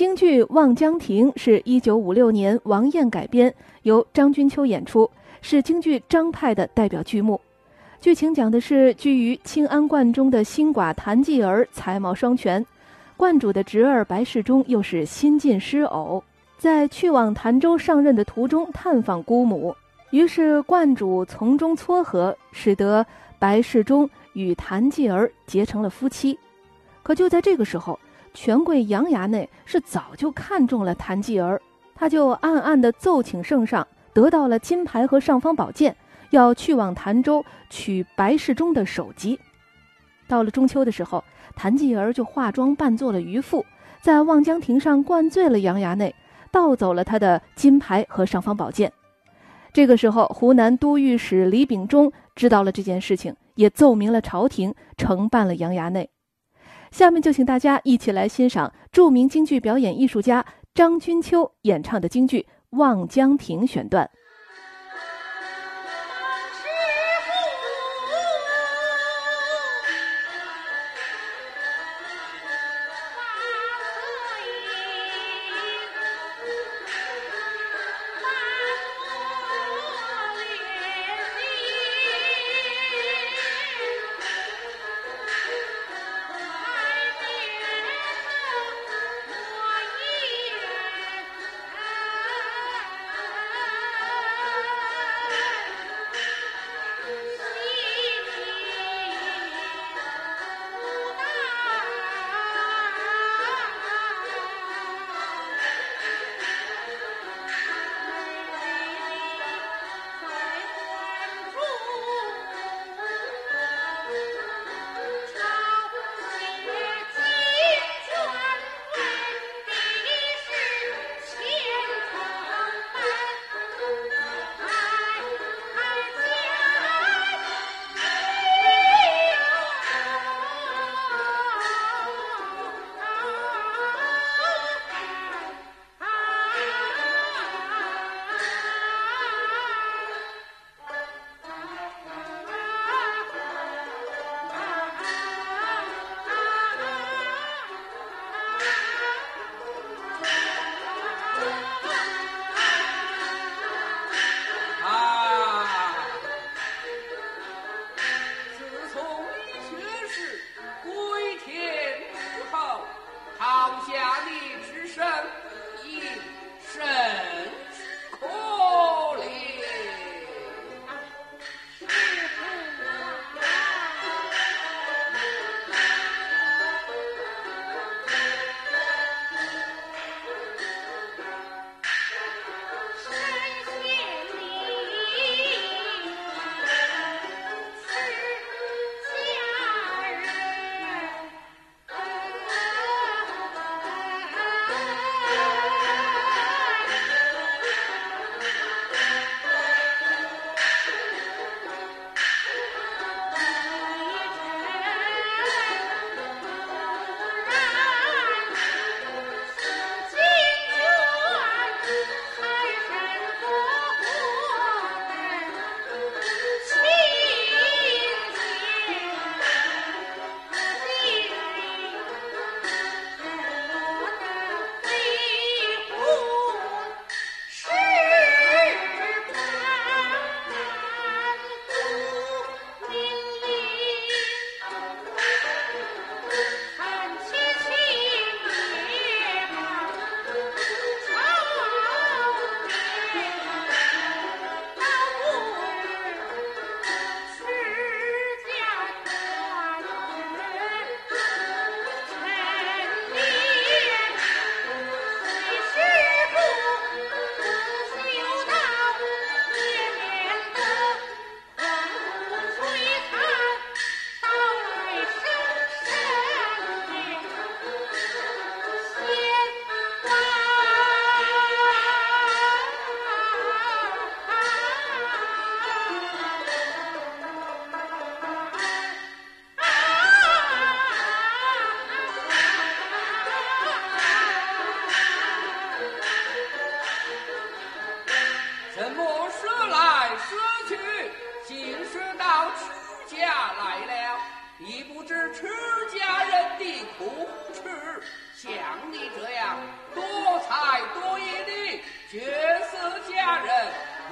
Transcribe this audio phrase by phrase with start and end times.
[0.00, 5.10] 京剧《望江亭》是一九五六年王燕改编，由张君秋演出，
[5.42, 7.38] 是京剧张派的代表剧目。
[8.00, 12.64] 剧情讲的是居于清安观中的新寡谭继儿才貌双全，
[13.14, 16.24] 观主的侄儿白世忠又是新晋诗偶，
[16.56, 19.76] 在去往潭州上任的途中探访姑母，
[20.12, 23.04] 于是观主从中撮合，使得
[23.38, 26.38] 白世忠与谭继儿结成了夫妻。
[27.02, 28.00] 可就在这个时候，
[28.32, 31.60] 权贵杨衙内是早就看中了谭继儿，
[31.94, 35.96] 他就暗暗地奏请圣上，得到了金牌和尚方宝剑，
[36.30, 39.38] 要去往潭州取白世忠的首级。
[40.28, 41.22] 到了中秋的时候，
[41.56, 43.66] 谭继儿就化妆扮作了渔妇，
[44.00, 46.14] 在望江亭上灌醉了杨衙内，
[46.52, 48.92] 盗走了他的金牌和尚方宝剑。
[49.72, 56.08] 这个时候，湖南都御史李秉忠知道了这件事情，也奏明了朝廷，惩办了杨衙内。
[56.90, 60.44] 下面就请大家一起来欣赏著名京剧表演艺术家
[60.74, 62.40] 张君秋演唱的京剧
[62.78, 64.10] 《望江亭》选段。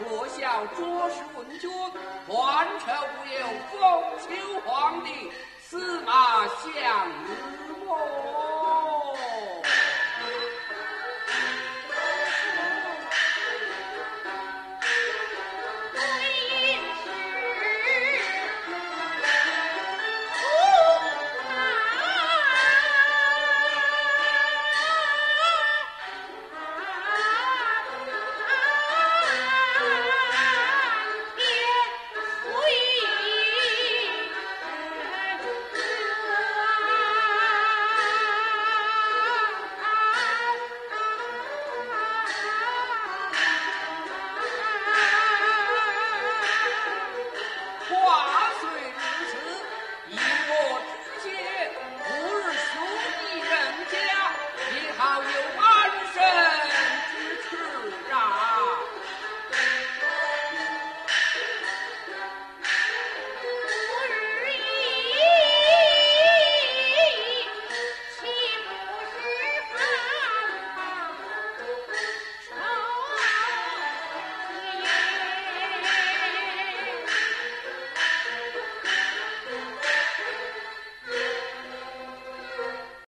[0.00, 1.68] 我笑卓氏文君，
[2.28, 3.40] 还愁无有
[3.70, 3.76] 封
[4.20, 4.26] 秋
[4.64, 8.37] 皇帝，司马相如。